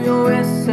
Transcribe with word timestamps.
Tuyo 0.00 0.30
es 0.30 0.68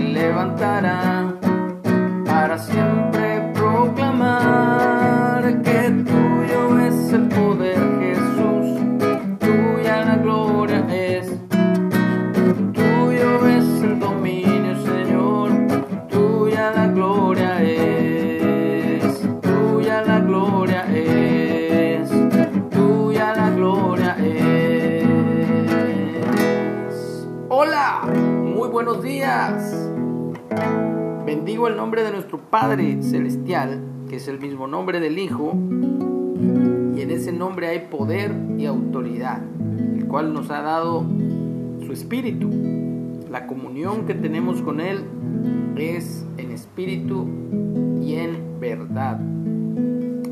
levantará 0.00 1.34
para 2.24 2.58
siempre 2.58 3.52
proclamar 3.54 5.42
que 5.62 5.90
tuyo 6.04 6.78
es 6.78 7.12
el 7.12 7.28
poder, 7.28 7.78
Jesús. 8.00 8.80
Tuya 9.38 10.04
la 10.04 10.16
gloria 10.16 10.86
es. 10.88 11.26
Tuyo 12.72 13.46
es 13.48 13.82
el 13.82 13.98
dominio, 14.00 14.74
Señor. 14.84 15.50
Tuya 16.08 16.72
la 16.72 16.86
gloria 16.86 17.62
es. 17.62 19.22
Tuya 19.42 20.02
la 20.02 20.20
gloria 20.20 20.84
es. 20.94 22.10
Tuya 22.70 23.34
la 23.34 23.50
gloria 23.50 24.16
es. 24.18 25.80
Hola, 27.48 28.02
muy 28.06 28.68
buenos 28.68 29.02
días. 29.02 29.89
Bendigo 31.24 31.68
el 31.68 31.76
nombre 31.76 32.02
de 32.02 32.10
nuestro 32.10 32.38
Padre 32.38 33.02
Celestial, 33.02 33.80
que 34.08 34.16
es 34.16 34.28
el 34.28 34.40
mismo 34.40 34.66
nombre 34.66 35.00
del 35.00 35.18
Hijo, 35.18 35.52
y 35.54 37.00
en 37.00 37.10
ese 37.10 37.32
nombre 37.32 37.68
hay 37.68 37.86
poder 37.90 38.34
y 38.58 38.66
autoridad, 38.66 39.40
el 39.96 40.06
cual 40.06 40.32
nos 40.32 40.50
ha 40.50 40.62
dado 40.62 41.04
su 41.84 41.92
Espíritu. 41.92 42.50
La 43.30 43.46
comunión 43.46 44.06
que 44.06 44.14
tenemos 44.14 44.60
con 44.62 44.80
Él 44.80 45.04
es 45.76 46.26
en 46.36 46.50
espíritu 46.50 47.28
y 48.02 48.14
en 48.14 48.58
verdad. 48.60 49.18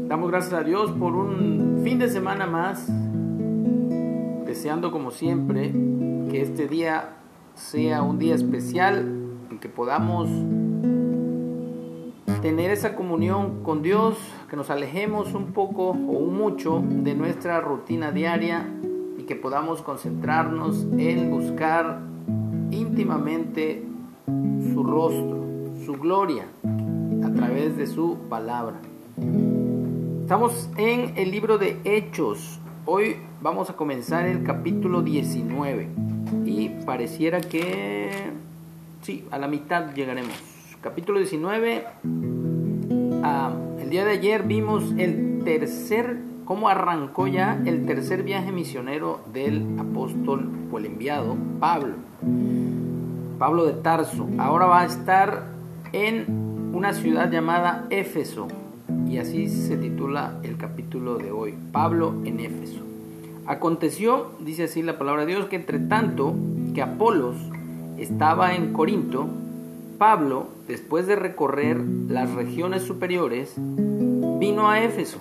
Damos 0.09 0.31
gracias 0.31 0.55
a 0.55 0.65
Dios 0.65 0.91
por 0.93 1.15
un 1.15 1.81
fin 1.84 1.99
de 1.99 2.09
semana 2.09 2.47
más, 2.47 2.91
deseando 4.47 4.91
como 4.91 5.11
siempre 5.11 5.73
que 6.31 6.43
este 6.43 6.67
día 6.67 7.11
sea 7.55 8.03
un 8.03 8.19
día 8.19 8.34
especial 8.34 9.18
que 9.57 9.69
podamos 9.69 10.29
tener 12.43 12.71
esa 12.71 12.95
comunión 12.95 13.63
con 13.65 13.83
Dios, 13.83 14.17
que 14.49 14.57
nos 14.57 14.71
alejemos 14.71 15.35
un 15.35 15.53
poco 15.53 15.91
o 15.91 16.27
mucho 16.27 16.83
de 16.87 17.15
nuestra 17.15 17.61
rutina 17.61 18.13
diaria 18.13 18.69
y 19.19 19.23
que 19.23 19.35
podamos 19.35 19.83
concentrarnos 19.83 20.87
en 20.97 21.31
buscar 21.31 22.01
íntimamente 22.71 23.83
su 24.73 24.85
rostro, 24.85 25.45
su 25.85 25.95
gloria 25.95 26.45
a 27.25 27.33
través 27.33 27.77
de 27.77 27.87
su 27.87 28.19
palabra. 28.28 28.77
Estamos 30.22 30.69
en 30.77 31.17
el 31.17 31.31
libro 31.31 31.59
de 31.59 31.78
Hechos. 31.84 32.61
Hoy 32.84 33.17
vamos 33.41 33.71
a 33.71 33.75
comenzar 33.75 34.27
el 34.27 34.45
capítulo 34.45 35.03
19 35.03 35.89
y 36.45 36.69
pareciera 36.84 37.41
que 37.41 38.31
sí, 39.09 39.25
a 39.31 39.39
la 39.39 39.49
mitad 39.49 39.95
llegaremos. 39.95 40.35
Capítulo 40.83 41.19
19 41.19 41.87
Ah, 43.23 43.55
el 43.81 43.89
día 43.89 44.05
de 44.05 44.11
ayer 44.11 44.43
vimos 44.43 44.93
el 44.99 45.41
tercer, 45.47 46.19
cómo 46.45 46.69
arrancó 46.69 47.27
ya 47.27 47.59
el 47.65 47.87
tercer 47.87 48.23
viaje 48.23 48.53
misionero 48.53 49.21
del 49.33 49.65
apóstol 49.79 50.51
o 50.71 50.77
el 50.77 50.85
enviado 50.85 51.39
Pablo. 51.59 51.95
Pablo 53.39 53.65
de 53.65 53.73
Tarso. 53.81 54.29
Ahora 54.37 54.67
va 54.67 54.83
a 54.83 54.85
estar 54.85 55.45
en 55.95 56.71
una 56.75 56.93
ciudad 56.93 57.31
llamada 57.31 57.87
Éfeso. 57.89 58.47
Y 59.09 59.17
así 59.17 59.49
se 59.49 59.79
titula 59.79 60.39
el 60.43 60.59
capítulo 60.59 61.17
de 61.17 61.31
hoy. 61.31 61.55
Pablo 61.73 62.15
en 62.27 62.41
Éfeso. 62.41 62.83
Aconteció, 63.47 64.33
dice 64.41 64.65
así 64.65 64.83
la 64.83 64.99
palabra 64.99 65.25
de 65.25 65.33
Dios, 65.33 65.47
que 65.47 65.57
entre 65.57 65.79
tanto 65.79 66.35
que 66.75 66.83
Apolos 66.83 67.37
estaba 67.98 68.54
en 68.54 68.72
Corinto, 68.72 69.28
Pablo, 69.98 70.48
después 70.69 71.06
de 71.06 71.16
recorrer 71.16 71.81
las 72.09 72.32
regiones 72.34 72.82
superiores, 72.82 73.54
vino 73.56 74.69
a 74.69 74.82
Éfeso 74.82 75.19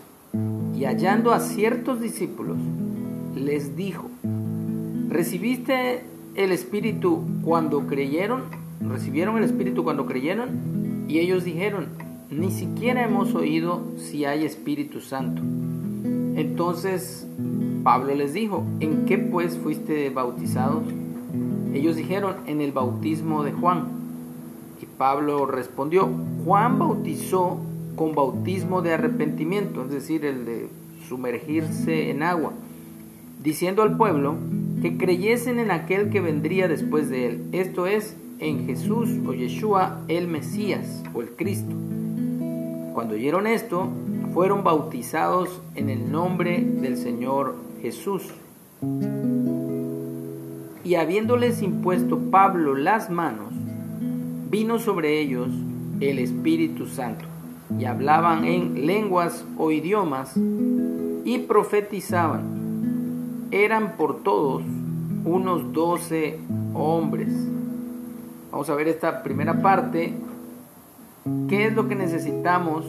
y 0.75 0.85
hallando 0.85 1.33
a 1.33 1.39
ciertos 1.39 1.99
discípulos, 1.99 2.57
les 3.35 3.75
dijo, 3.75 4.09
¿recibiste 5.09 6.01
el 6.35 6.51
Espíritu 6.51 7.23
cuando 7.43 7.87
creyeron? 7.87 8.43
¿Recibieron 8.87 9.37
el 9.37 9.43
Espíritu 9.43 9.83
cuando 9.83 10.05
creyeron? 10.05 11.05
Y 11.07 11.17
ellos 11.19 11.43
dijeron, 11.43 11.87
ni 12.29 12.51
siquiera 12.51 13.03
hemos 13.03 13.33
oído 13.33 13.81
si 13.97 14.25
hay 14.25 14.45
Espíritu 14.45 15.01
Santo. 15.01 15.41
Entonces 16.35 17.25
Pablo 17.83 18.13
les 18.13 18.33
dijo, 18.33 18.63
¿en 18.79 19.05
qué 19.05 19.17
pues 19.17 19.57
fuiste 19.57 20.11
bautizados? 20.11 20.83
Ellos 21.73 21.95
dijeron, 21.95 22.35
en 22.47 22.61
el 22.61 22.71
bautismo 22.71 23.43
de 23.43 23.51
Juan. 23.51 23.85
Y 24.81 24.85
Pablo 24.85 25.45
respondió, 25.45 26.09
Juan 26.45 26.79
bautizó 26.79 27.57
con 27.95 28.15
bautismo 28.15 28.81
de 28.81 28.93
arrepentimiento, 28.93 29.83
es 29.83 29.89
decir, 29.89 30.25
el 30.25 30.45
de 30.45 30.69
sumergirse 31.07 32.09
en 32.11 32.23
agua, 32.23 32.53
diciendo 33.43 33.81
al 33.81 33.97
pueblo 33.97 34.35
que 34.81 34.97
creyesen 34.97 35.59
en 35.59 35.71
aquel 35.71 36.09
que 36.09 36.21
vendría 36.21 36.67
después 36.67 37.09
de 37.09 37.27
él, 37.27 37.45
esto 37.51 37.87
es, 37.87 38.15
en 38.39 38.67
Jesús 38.67 39.09
o 39.27 39.33
Yeshua, 39.33 40.01
el 40.07 40.27
Mesías 40.27 41.03
o 41.13 41.21
el 41.21 41.29
Cristo. 41.31 41.73
Cuando 42.93 43.15
oyeron 43.15 43.47
esto, 43.47 43.89
fueron 44.33 44.63
bautizados 44.63 45.61
en 45.75 45.89
el 45.89 46.11
nombre 46.11 46.61
del 46.61 46.97
Señor 46.97 47.55
Jesús. 47.81 48.33
Y 50.87 50.95
habiéndoles 50.95 51.61
impuesto 51.61 52.17
Pablo 52.31 52.73
las 52.73 53.09
manos, 53.09 53.53
vino 54.49 54.79
sobre 54.79 55.19
ellos 55.19 55.49
el 55.99 56.17
Espíritu 56.17 56.87
Santo, 56.87 57.25
y 57.77 57.83
hablaban 57.83 58.45
en 58.45 58.87
lenguas 58.87 59.43
o 59.57 59.71
idiomas, 59.71 60.31
y 61.25 61.39
profetizaban. 61.39 63.49
Eran 63.51 63.97
por 63.97 64.23
todos 64.23 64.63
unos 65.25 65.73
doce 65.73 66.39
hombres. 66.73 67.33
Vamos 68.49 68.69
a 68.69 68.75
ver 68.75 68.87
esta 68.87 69.23
primera 69.23 69.61
parte. 69.61 70.13
¿Qué 71.49 71.65
es 71.65 71.75
lo 71.75 71.89
que 71.89 71.95
necesitamos 71.95 72.85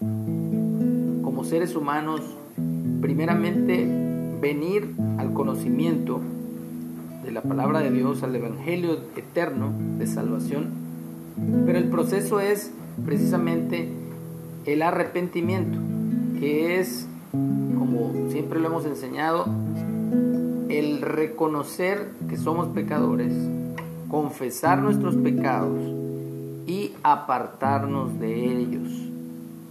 como 0.00 1.44
seres 1.44 1.76
humanos? 1.76 2.20
Primeramente, 3.00 4.11
venir 4.42 4.90
al 5.18 5.32
conocimiento 5.32 6.20
de 7.24 7.30
la 7.30 7.42
palabra 7.42 7.78
de 7.78 7.92
Dios, 7.92 8.24
al 8.24 8.34
Evangelio 8.34 8.98
eterno 9.16 9.72
de 9.98 10.06
salvación. 10.08 10.66
Pero 11.64 11.78
el 11.78 11.88
proceso 11.88 12.40
es 12.40 12.72
precisamente 13.06 13.88
el 14.66 14.82
arrepentimiento, 14.82 15.78
que 16.40 16.80
es, 16.80 17.06
como 17.30 18.12
siempre 18.30 18.58
lo 18.58 18.66
hemos 18.66 18.84
enseñado, 18.84 19.46
el 20.68 21.00
reconocer 21.00 22.10
que 22.28 22.36
somos 22.36 22.66
pecadores, 22.68 23.32
confesar 24.08 24.82
nuestros 24.82 25.14
pecados 25.14 25.80
y 26.66 26.92
apartarnos 27.04 28.18
de 28.18 28.58
ellos. 28.58 28.90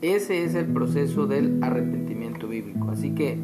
Ese 0.01 0.45
es 0.45 0.55
el 0.55 0.65
proceso 0.65 1.27
del 1.27 1.61
arrepentimiento 1.61 2.47
bíblico. 2.47 2.89
Así 2.89 3.11
que 3.11 3.37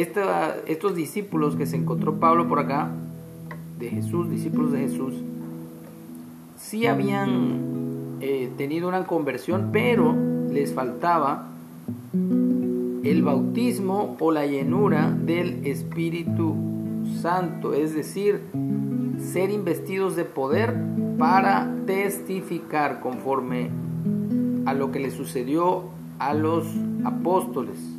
estos 0.00 0.94
discípulos 0.94 1.56
que 1.56 1.66
se 1.66 1.76
encontró 1.76 2.20
Pablo 2.20 2.48
por 2.48 2.58
acá, 2.58 2.90
de 3.78 3.90
Jesús, 3.90 4.28
discípulos 4.30 4.72
de 4.72 4.80
Jesús, 4.80 5.14
sí 6.56 6.86
habían 6.86 8.18
eh, 8.20 8.50
tenido 8.56 8.88
una 8.88 9.06
conversión, 9.06 9.70
pero 9.72 10.14
les 10.50 10.72
faltaba 10.72 11.48
el 12.12 13.22
bautismo 13.22 14.16
o 14.18 14.32
la 14.32 14.46
llenura 14.46 15.10
del 15.10 15.66
Espíritu 15.66 16.56
Santo, 17.20 17.74
es 17.74 17.94
decir, 17.94 18.42
ser 19.20 19.50
investidos 19.50 20.16
de 20.16 20.24
poder 20.24 20.74
para 21.18 21.72
testificar 21.86 23.00
conforme 23.00 23.70
a 24.66 24.74
lo 24.74 24.92
que 24.92 25.00
le 25.00 25.10
sucedió 25.10 25.84
a 26.18 26.34
los 26.34 26.66
apóstoles. 27.04 27.97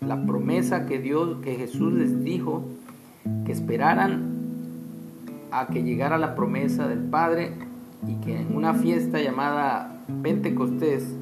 La 0.00 0.24
promesa 0.26 0.86
que 0.86 0.98
Dios, 0.98 1.38
que 1.42 1.56
Jesús 1.56 1.92
les 1.92 2.22
dijo 2.22 2.64
que 3.44 3.52
esperaran 3.52 4.34
a 5.50 5.68
que 5.68 5.82
llegara 5.82 6.18
la 6.18 6.34
promesa 6.34 6.88
del 6.88 6.98
Padre 6.98 7.52
y 8.06 8.16
que 8.16 8.40
en 8.40 8.54
una 8.54 8.74
fiesta 8.74 9.20
llamada 9.20 10.02
Pentecostés 10.22 11.14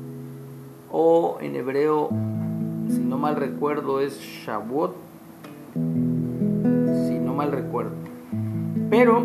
o 0.90 1.38
en 1.40 1.54
hebreo, 1.54 2.08
si 2.88 3.00
no 3.00 3.18
mal 3.18 3.36
recuerdo, 3.36 4.00
es 4.00 4.18
Shavuot, 4.18 4.94
si 5.74 7.18
no 7.18 7.34
mal 7.34 7.52
recuerdo. 7.52 7.92
Pero 8.90 9.24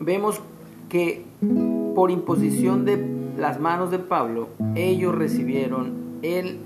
vemos 0.00 0.40
que 0.88 1.24
por 1.94 2.10
imposición 2.10 2.84
de 2.84 3.20
las 3.38 3.60
manos 3.60 3.90
de 3.90 3.98
Pablo, 3.98 4.48
ellos 4.74 5.14
recibieron 5.14 6.18
el 6.22 6.58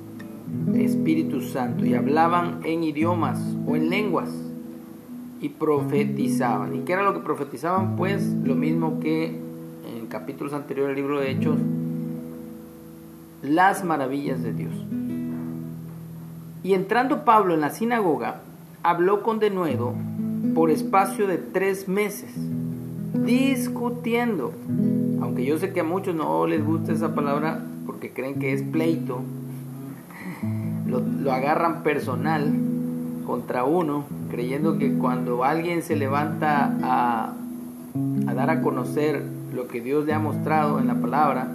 Espíritu 0.74 1.40
Santo 1.40 1.84
y 1.84 1.94
hablaban 1.94 2.60
en 2.64 2.84
idiomas 2.84 3.40
o 3.66 3.76
en 3.76 3.90
lenguas 3.90 4.30
y 5.40 5.48
profetizaban. 5.50 6.74
¿Y 6.74 6.80
qué 6.80 6.94
era 6.94 7.02
lo 7.02 7.12
que 7.12 7.20
profetizaban? 7.20 7.96
Pues 7.96 8.24
lo 8.44 8.54
mismo 8.54 9.00
que 9.00 9.26
en 9.26 10.06
capítulos 10.08 10.52
anteriores 10.52 10.94
del 10.94 11.04
libro 11.04 11.20
de 11.20 11.30
Hechos, 11.30 11.58
las 13.42 13.84
maravillas 13.84 14.42
de 14.42 14.52
Dios. 14.52 14.74
Y 16.62 16.72
entrando 16.72 17.24
Pablo 17.24 17.52
en 17.52 17.60
la 17.60 17.70
sinagoga, 17.70 18.40
habló 18.82 19.22
con 19.22 19.38
denuedo 19.38 19.92
por 20.54 20.70
espacio 20.70 21.26
de 21.26 21.36
tres 21.36 21.88
meses, 21.88 22.32
discutiendo. 23.12 24.52
Aunque 25.20 25.44
yo 25.44 25.58
sé 25.58 25.72
que 25.72 25.80
a 25.80 25.84
muchos 25.84 26.14
no 26.14 26.46
les 26.46 26.64
gusta 26.64 26.92
esa 26.92 27.14
palabra 27.14 27.62
porque 27.84 28.12
creen 28.12 28.38
que 28.38 28.52
es 28.54 28.62
pleito, 28.62 29.20
lo, 31.00 31.32
agarran 31.32 31.82
personal 31.82 32.52
contra 33.26 33.64
uno, 33.64 34.04
creyendo 34.30 34.78
que 34.78 34.94
cuando 34.94 35.44
alguien 35.44 35.82
se 35.82 35.96
levanta 35.96 36.76
a, 36.82 37.34
a 38.26 38.34
dar 38.34 38.50
a 38.50 38.60
conocer 38.60 39.22
lo 39.54 39.68
que 39.68 39.80
Dios 39.80 40.04
le 40.04 40.12
ha 40.12 40.18
mostrado 40.18 40.78
en 40.78 40.88
la 40.88 40.94
palabra, 40.94 41.48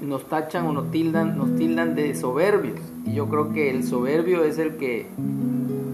nos 0.00 0.28
tachan 0.28 0.66
o 0.66 0.72
nos 0.72 0.90
tildan, 0.90 1.36
nos 1.36 1.56
tildan 1.56 1.94
de 1.94 2.14
soberbios. 2.14 2.78
Y 3.04 3.14
yo 3.14 3.28
creo 3.28 3.52
que 3.52 3.70
el 3.70 3.84
soberbio 3.84 4.44
es 4.44 4.58
el 4.58 4.76
que 4.76 5.06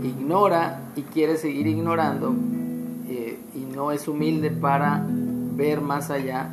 ignora 0.02 0.80
y 0.96 1.02
quiere 1.02 1.36
seguir 1.36 1.66
ignorando 1.66 2.34
eh, 3.08 3.38
y 3.54 3.74
no 3.74 3.92
es 3.92 4.08
humilde 4.08 4.50
para 4.50 5.04
ver 5.56 5.80
más 5.80 6.10
allá 6.10 6.50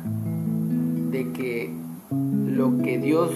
de 1.10 1.32
que 1.32 1.72
lo 2.10 2.78
que 2.82 2.98
Dios 2.98 3.30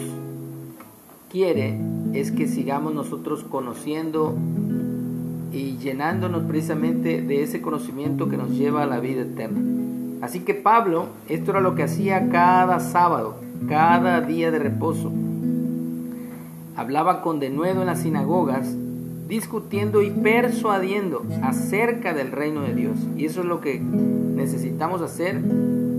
quiere 1.36 1.78
es 2.14 2.32
que 2.32 2.48
sigamos 2.48 2.94
nosotros 2.94 3.44
conociendo 3.44 4.34
y 5.52 5.76
llenándonos 5.76 6.44
precisamente 6.44 7.20
de 7.20 7.42
ese 7.42 7.60
conocimiento 7.60 8.30
que 8.30 8.38
nos 8.38 8.52
lleva 8.52 8.84
a 8.84 8.86
la 8.86 9.00
vida 9.00 9.20
eterna. 9.20 9.60
Así 10.22 10.40
que 10.40 10.54
Pablo, 10.54 11.08
esto 11.28 11.50
era 11.50 11.60
lo 11.60 11.74
que 11.74 11.82
hacía 11.82 12.30
cada 12.30 12.80
sábado, 12.80 13.36
cada 13.68 14.22
día 14.22 14.50
de 14.50 14.60
reposo. 14.60 15.12
Hablaba 16.74 17.20
con 17.20 17.38
denuedo 17.38 17.82
en 17.82 17.86
las 17.88 18.00
sinagogas, 18.00 18.74
discutiendo 19.28 20.00
y 20.00 20.08
persuadiendo 20.08 21.22
acerca 21.42 22.14
del 22.14 22.32
reino 22.32 22.62
de 22.62 22.74
Dios. 22.74 22.96
Y 23.18 23.26
eso 23.26 23.40
es 23.40 23.46
lo 23.46 23.60
que 23.60 23.78
necesitamos 23.78 25.02
hacer 25.02 25.42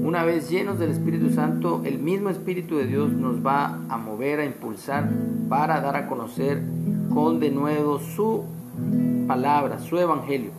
una 0.07 0.23
vez 0.23 0.49
llenos 0.49 0.79
del 0.79 0.91
Espíritu 0.91 1.31
Santo, 1.31 1.81
el 1.83 1.99
mismo 1.99 2.29
Espíritu 2.29 2.77
de 2.77 2.85
Dios 2.87 3.11
nos 3.11 3.45
va 3.45 3.77
a 3.89 3.97
mover, 3.97 4.39
a 4.39 4.45
impulsar 4.45 5.09
para 5.49 5.81
dar 5.81 5.97
a 5.97 6.07
conocer 6.07 6.61
con 7.13 7.41
denuedo 7.41 7.99
su 7.99 8.45
palabra, 9.27 9.79
su 9.79 9.97
evangelio. 9.97 10.51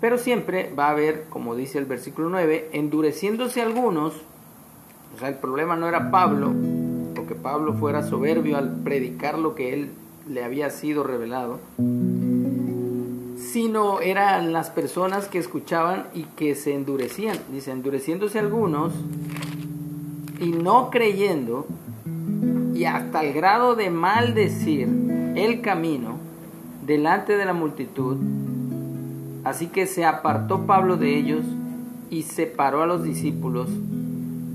Pero 0.00 0.16
siempre 0.16 0.72
va 0.78 0.86
a 0.86 0.90
haber, 0.90 1.24
como 1.28 1.56
dice 1.56 1.78
el 1.78 1.86
versículo 1.86 2.28
9, 2.28 2.68
endureciéndose 2.72 3.62
algunos, 3.62 4.14
o 5.16 5.18
sea, 5.18 5.28
el 5.28 5.38
problema 5.38 5.74
no 5.74 5.88
era 5.88 6.12
Pablo, 6.12 6.52
porque 7.16 7.34
Pablo 7.34 7.74
fuera 7.74 8.04
soberbio 8.04 8.56
al 8.56 8.76
predicar 8.84 9.40
lo 9.40 9.56
que 9.56 9.74
él 9.74 9.90
le 10.28 10.44
había 10.44 10.70
sido 10.70 11.02
revelado, 11.02 11.58
sino 13.54 14.00
eran 14.00 14.52
las 14.52 14.70
personas 14.70 15.28
que 15.28 15.38
escuchaban 15.38 16.08
y 16.12 16.24
que 16.24 16.56
se 16.56 16.74
endurecían. 16.74 17.38
Dice, 17.52 17.70
endureciéndose 17.70 18.40
algunos 18.40 18.92
y 20.40 20.46
no 20.46 20.90
creyendo, 20.90 21.64
y 22.74 22.84
hasta 22.86 23.22
el 23.22 23.32
grado 23.32 23.76
de 23.76 23.90
maldecir 23.90 24.88
el 25.36 25.60
camino 25.60 26.16
delante 26.84 27.36
de 27.36 27.44
la 27.44 27.52
multitud. 27.52 28.16
Así 29.44 29.68
que 29.68 29.86
se 29.86 30.04
apartó 30.04 30.66
Pablo 30.66 30.96
de 30.96 31.16
ellos 31.16 31.44
y 32.10 32.22
separó 32.22 32.82
a 32.82 32.86
los 32.86 33.04
discípulos, 33.04 33.68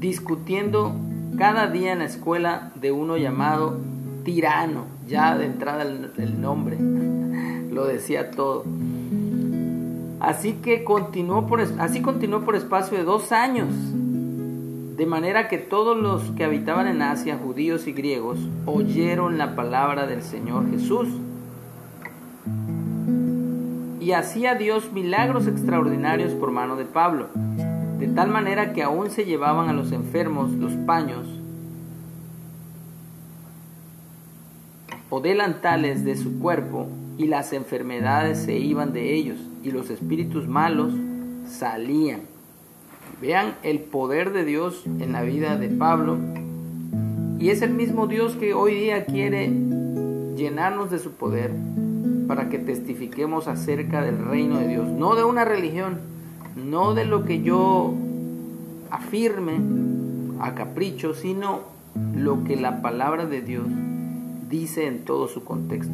discutiendo 0.01 0.93
cada 1.37 1.67
día 1.67 1.93
en 1.93 1.99
la 1.99 2.05
escuela 2.05 2.73
de 2.75 2.91
uno 2.91 3.15
llamado 3.15 3.77
tirano, 4.25 4.83
ya 5.07 5.37
de 5.37 5.45
entrada 5.45 5.83
el, 5.83 6.41
nombre, 6.41 6.77
lo 7.71 7.85
decía 7.85 8.31
todo. 8.31 8.65
Así 10.19 10.53
que 10.53 10.83
continuó 10.83 11.47
por, 11.47 11.61
así 11.61 12.01
continuó 12.01 12.41
por 12.41 12.55
espacio 12.55 12.97
de 12.97 13.05
dos 13.05 13.31
años, 13.31 13.69
de 14.97 15.05
manera 15.05 15.47
que 15.47 15.57
todos 15.57 15.97
los 15.97 16.31
que 16.31 16.43
habitaban 16.43 16.87
en 16.87 17.01
Asia, 17.01 17.39
judíos 17.41 17.87
y 17.87 17.93
griegos, 17.93 18.37
oyeron 18.65 19.37
la 19.37 19.55
palabra 19.55 20.07
del 20.07 20.21
Señor 20.21 20.69
Jesús. 20.71 21.07
Y 24.01 24.11
hacía 24.11 24.55
Dios 24.55 24.91
milagros 24.91 25.47
extraordinarios 25.47 26.33
por 26.33 26.51
mano 26.51 26.75
de 26.75 26.83
Pablo, 26.83 27.27
de 27.97 28.07
tal 28.07 28.29
manera 28.29 28.73
que 28.73 28.83
aún 28.83 29.11
se 29.11 29.23
llevaban 29.23 29.69
a 29.69 29.73
los 29.73 29.93
enfermos 29.93 30.51
los 30.51 30.73
paños 30.85 31.27
o 35.09 35.21
delantales 35.21 36.03
de 36.03 36.17
su 36.17 36.39
cuerpo 36.39 36.87
y 37.17 37.27
las 37.27 37.53
enfermedades 37.53 38.39
se 38.39 38.57
iban 38.57 38.93
de 38.93 39.15
ellos 39.15 39.48
y 39.63 39.71
los 39.71 39.89
espíritus 39.89 40.47
malos 40.47 40.93
salían. 41.47 42.21
Vean 43.21 43.55
el 43.63 43.79
poder 43.79 44.31
de 44.31 44.45
Dios 44.45 44.83
en 44.85 45.11
la 45.11 45.23
vida 45.23 45.57
de 45.57 45.69
Pablo. 45.69 46.17
Y 47.39 47.49
es 47.49 47.61
el 47.61 47.71
mismo 47.71 48.07
Dios 48.07 48.35
que 48.35 48.53
hoy 48.53 48.75
día 48.75 49.05
quiere 49.05 49.51
llenarnos 50.35 50.91
de 50.91 50.99
su 50.99 51.11
poder 51.11 51.51
para 52.27 52.49
que 52.49 52.59
testifiquemos 52.59 53.47
acerca 53.47 54.03
del 54.03 54.23
reino 54.23 54.59
de 54.59 54.67
Dios. 54.67 54.87
No 54.87 55.15
de 55.15 55.23
una 55.23 55.45
religión, 55.45 55.99
no 56.55 56.93
de 56.93 57.05
lo 57.05 57.25
que 57.25 57.41
yo 57.41 57.93
afirme 58.91 59.59
a 60.39 60.55
capricho, 60.55 61.13
sino 61.13 61.61
lo 62.15 62.43
que 62.43 62.55
la 62.55 62.81
palabra 62.81 63.25
de 63.25 63.41
Dios 63.41 63.67
dice 64.49 64.87
en 64.87 65.05
todo 65.05 65.27
su 65.27 65.43
contexto. 65.43 65.93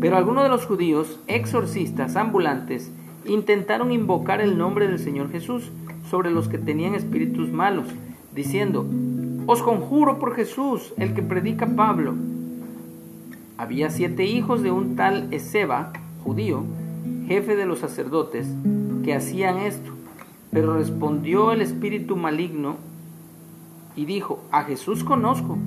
Pero 0.00 0.16
algunos 0.16 0.42
de 0.42 0.48
los 0.48 0.66
judíos, 0.66 1.18
exorcistas, 1.26 2.16
ambulantes, 2.16 2.90
intentaron 3.26 3.92
invocar 3.92 4.40
el 4.40 4.58
nombre 4.58 4.86
del 4.86 4.98
Señor 4.98 5.30
Jesús 5.30 5.70
sobre 6.10 6.30
los 6.30 6.48
que 6.48 6.58
tenían 6.58 6.94
espíritus 6.94 7.50
malos, 7.50 7.86
diciendo, 8.34 8.86
Os 9.46 9.62
conjuro 9.62 10.18
por 10.18 10.34
Jesús, 10.34 10.92
el 10.98 11.14
que 11.14 11.22
predica 11.22 11.66
Pablo. 11.66 12.14
Había 13.56 13.90
siete 13.90 14.24
hijos 14.24 14.62
de 14.62 14.70
un 14.70 14.96
tal 14.96 15.32
Ezeba, 15.32 15.92
judío, 16.22 16.64
jefe 17.26 17.56
de 17.56 17.66
los 17.66 17.78
sacerdotes, 17.78 18.46
que 19.04 19.14
hacían 19.14 19.58
esto. 19.58 19.92
Pero 20.50 20.74
respondió 20.74 21.52
el 21.52 21.60
espíritu 21.60 22.16
maligno 22.16 22.76
y 23.96 24.06
dijo, 24.06 24.42
A 24.50 24.64
Jesús 24.64 25.04
conozco 25.04 25.58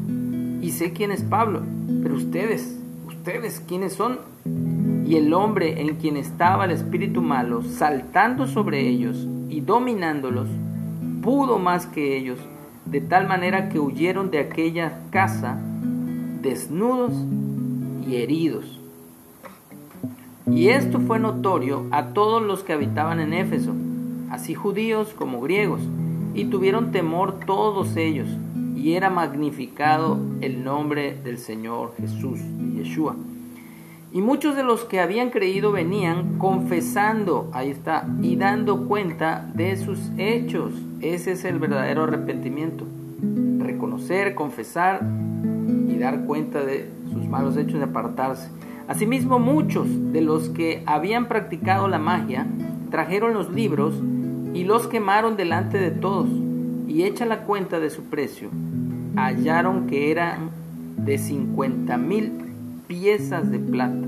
y 0.62 0.72
sé 0.72 0.92
quién 0.92 1.12
es 1.12 1.24
Pablo, 1.24 1.62
pero 2.04 2.16
ustedes, 2.16 2.77
ustedes, 3.28 3.62
¿quiénes 3.68 3.92
son? 3.92 4.20
Y 5.06 5.18
el 5.18 5.34
hombre 5.34 5.82
en 5.82 5.96
quien 5.96 6.16
estaba 6.16 6.64
el 6.64 6.72
espíritu 6.72 7.22
malo, 7.22 7.62
saltando 7.62 8.48
sobre 8.48 8.88
ellos 8.88 9.28
y 9.50 9.60
dominándolos, 9.60 10.48
pudo 11.22 11.60
más 11.60 11.88
que 11.88 12.18
ellos, 12.18 12.40
de 12.86 13.02
tal 13.02 13.28
manera 13.28 13.68
que 13.68 13.80
huyeron 13.80 14.32
de 14.32 14.40
aquella 14.40 15.02
casa 15.10 15.60
desnudos 16.42 17.12
y 18.08 18.16
heridos. 18.16 18.80
Y 20.50 20.70
esto 20.70 21.02
fue 21.02 21.20
notorio 21.20 21.86
a 21.92 22.14
todos 22.14 22.42
los 22.42 22.64
que 22.64 22.72
habitaban 22.72 23.20
en 23.20 23.34
Éfeso, 23.34 23.74
así 24.32 24.54
judíos 24.54 25.14
como 25.14 25.42
griegos, 25.42 25.82
y 26.34 26.46
tuvieron 26.46 26.94
temor 26.94 27.42
todos 27.46 27.98
ellos 27.98 28.30
y 28.78 28.94
era 28.94 29.10
magnificado 29.10 30.20
el 30.42 30.64
nombre 30.64 31.18
del 31.24 31.40
Señor 31.40 31.94
Jesús, 31.98 32.40
Yeshua. 32.76 33.16
Y 34.14 34.22
muchos 34.22 34.56
de 34.56 34.64
los 34.64 34.86
que 34.86 35.00
habían 35.00 35.32
creído 35.32 35.72
venían 35.72 36.38
confesando, 36.38 37.50
ahí 37.54 37.72
está, 37.72 38.08
y 38.22 38.36
dando 38.36 38.88
cuenta 38.88 39.50
de 39.54 39.76
sus 39.78 40.00
hechos. 40.18 40.74
Ese 41.02 41.34
es 41.34 41.44
el 41.44 41.60
verdadero 41.60 42.04
arrepentimiento. 42.04 42.86
Reconocer, 43.60 44.34
confesar 44.34 45.02
y 45.90 45.98
dar 45.98 46.26
cuenta 46.26 46.64
de 46.64 46.90
sus 47.12 47.28
malos 47.28 47.58
hechos 47.58 47.80
y 47.80 47.84
apartarse. 47.84 48.50
Asimismo, 48.88 49.40
muchos 49.40 49.88
de 50.14 50.22
los 50.22 50.50
que 50.50 50.84
habían 50.86 51.28
practicado 51.28 51.88
la 51.88 52.00
magia 52.00 52.48
trajeron 52.90 53.34
los 53.34 53.52
libros 53.52 53.96
y 54.54 54.64
los 54.64 54.88
quemaron 54.88 55.36
delante 55.36 55.78
de 55.78 55.92
todos. 55.92 56.30
Y 56.88 57.04
hecha 57.04 57.26
la 57.26 57.42
cuenta 57.42 57.82
de 57.82 57.90
su 57.90 58.04
precio, 58.04 58.50
hallaron 59.18 59.88
que 59.88 60.12
eran 60.12 60.52
de 60.98 61.18
cincuenta 61.18 61.98
mil 61.98 62.32
piezas 62.88 63.52
de 63.52 63.60
plata. 63.60 64.08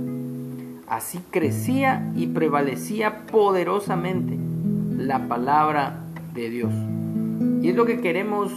Así 0.87 1.19
crecía 1.31 2.11
y 2.15 2.27
prevalecía 2.27 3.25
poderosamente 3.27 4.37
la 4.97 5.27
palabra 5.27 5.99
de 6.33 6.49
Dios. 6.49 6.73
Y 7.61 7.69
es 7.69 7.75
lo 7.75 7.85
que 7.85 7.99
queremos 7.99 8.51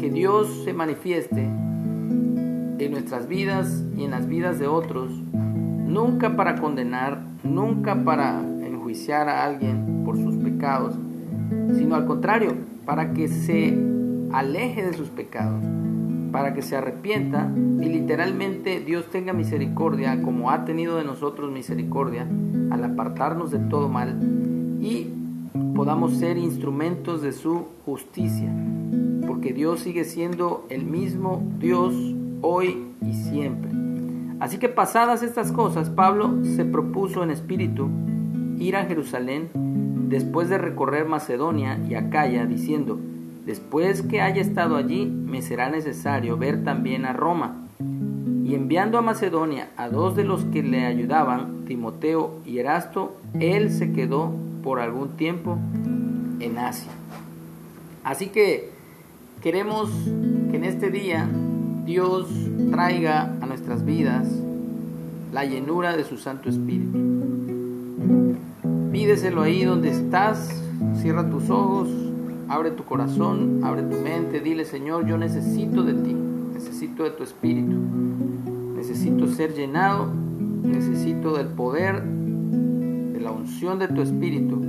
que 0.00 0.10
Dios 0.10 0.62
se 0.64 0.72
manifieste 0.72 1.42
en 1.42 2.90
nuestras 2.90 3.28
vidas 3.28 3.82
y 3.96 4.04
en 4.04 4.10
las 4.10 4.28
vidas 4.28 4.58
de 4.58 4.66
otros, 4.66 5.10
nunca 5.32 6.36
para 6.36 6.56
condenar, 6.56 7.22
nunca 7.42 8.04
para 8.04 8.40
enjuiciar 8.40 9.28
a 9.28 9.44
alguien 9.44 10.02
por 10.04 10.16
sus 10.16 10.36
pecados, 10.36 10.94
sino 11.74 11.94
al 11.94 12.06
contrario, 12.06 12.54
para 12.84 13.12
que 13.14 13.28
se 13.28 13.74
aleje 14.32 14.84
de 14.84 14.92
sus 14.94 15.08
pecados, 15.08 15.62
para 16.32 16.54
que 16.54 16.62
se 16.62 16.76
arrepienta 16.76 17.50
y 17.80 17.84
literalmente 17.84 18.80
Dios 18.80 19.06
tenga 19.10 19.32
misericordia, 19.32 20.20
como 20.22 20.50
ha 20.50 20.64
tenido 20.64 20.96
de 20.96 21.04
nosotros 21.04 21.52
misericordia, 21.52 22.26
al 22.70 22.82
apartarnos 22.84 23.50
de 23.50 23.58
todo 23.58 23.88
mal 23.88 24.18
y 24.80 25.08
podamos 25.74 26.14
ser 26.14 26.36
instrumentos 26.38 27.22
de 27.22 27.32
su 27.32 27.66
justicia, 27.84 28.52
porque 29.26 29.52
Dios 29.52 29.80
sigue 29.80 30.04
siendo 30.04 30.66
el 30.68 30.84
mismo 30.84 31.42
Dios 31.58 31.94
hoy 32.42 32.88
y 33.00 33.12
siempre. 33.12 33.70
Así 34.40 34.58
que 34.58 34.68
pasadas 34.68 35.22
estas 35.22 35.52
cosas, 35.52 35.90
Pablo 35.90 36.44
se 36.44 36.64
propuso 36.64 37.22
en 37.22 37.30
espíritu 37.30 37.88
ir 38.58 38.76
a 38.76 38.84
Jerusalén 38.84 39.48
después 40.08 40.48
de 40.48 40.58
recorrer 40.58 41.06
Macedonia 41.06 41.80
y 41.88 41.94
Acaya, 41.94 42.44
diciendo, 42.46 42.98
después 43.44 44.02
que 44.02 44.20
haya 44.20 44.40
estado 44.40 44.76
allí, 44.76 45.06
me 45.06 45.42
será 45.42 45.70
necesario 45.70 46.36
ver 46.36 46.64
también 46.64 47.04
a 47.04 47.12
Roma. 47.12 47.66
Y 48.44 48.54
enviando 48.54 48.98
a 48.98 49.02
Macedonia 49.02 49.68
a 49.76 49.88
dos 49.88 50.16
de 50.16 50.24
los 50.24 50.44
que 50.44 50.62
le 50.62 50.84
ayudaban, 50.84 51.64
Timoteo 51.66 52.40
y 52.44 52.58
Erasto, 52.58 53.16
él 53.40 53.70
se 53.70 53.92
quedó 53.92 54.32
por 54.62 54.80
algún 54.80 55.16
tiempo 55.16 55.58
en 56.40 56.58
Asia. 56.58 56.90
Así 58.02 58.28
que 58.28 58.70
queremos 59.42 59.90
que 60.50 60.56
en 60.56 60.64
este 60.64 60.90
día 60.90 61.28
Dios 61.86 62.28
traiga 62.70 63.34
a 63.40 63.46
nuestras 63.46 63.84
vidas 63.84 64.28
la 65.32 65.44
llenura 65.44 65.96
de 65.96 66.04
su 66.04 66.16
Santo 66.16 66.48
Espíritu. 66.48 66.98
Pídeselo 68.92 69.42
ahí 69.42 69.64
donde 69.64 69.90
estás, 69.90 70.62
cierra 71.00 71.28
tus 71.28 71.50
ojos, 71.50 71.88
abre 72.48 72.70
tu 72.70 72.84
corazón, 72.84 73.60
abre 73.64 73.82
tu 73.82 73.96
mente, 73.96 74.40
dile 74.40 74.64
Señor, 74.64 75.06
yo 75.06 75.18
necesito 75.18 75.82
de 75.82 75.94
ti, 75.94 76.14
necesito 76.52 77.04
de 77.04 77.10
tu 77.10 77.22
Espíritu, 77.22 77.76
necesito 78.76 79.26
ser 79.28 79.54
llenado, 79.54 80.08
necesito 80.62 81.36
del 81.36 81.48
poder, 81.48 82.02
de 82.02 83.20
la 83.20 83.30
unción 83.32 83.78
de 83.78 83.88
tu 83.88 84.02
Espíritu 84.02 84.60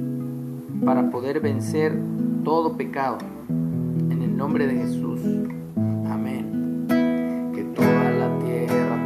para 0.84 1.10
poder 1.10 1.40
vencer 1.40 1.98
todo 2.44 2.78
pecado. 2.78 3.18
En 3.50 4.22
el 4.22 4.38
nombre 4.38 4.68
de 4.68 4.76
Jesús. 4.76 5.20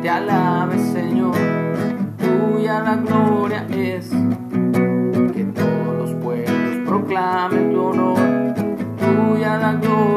te 0.01 0.09
alabe 0.09 0.79
Señor, 0.79 1.35
tuya 2.17 2.79
la 2.79 2.95
gloria 2.95 3.67
es, 3.69 4.09
tuya 9.81 10.08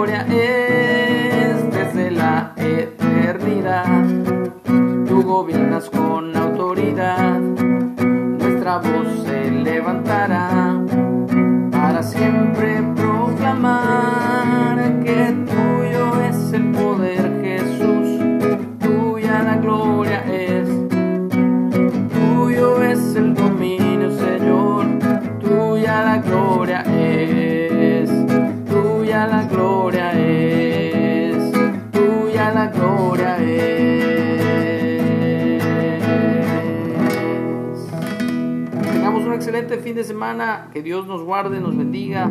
fin 39.92 39.96
de 39.96 40.04
semana. 40.04 40.70
Que 40.72 40.82
Dios 40.82 41.06
nos 41.06 41.22
guarde, 41.22 41.60
nos 41.60 41.76
bendiga. 41.76 42.30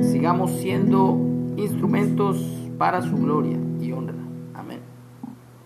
Sigamos 0.00 0.52
siendo 0.52 1.18
instrumentos 1.58 2.38
para 2.78 3.02
su 3.02 3.14
gloria. 3.14 3.58